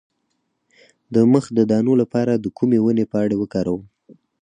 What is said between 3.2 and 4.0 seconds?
وکاروم؟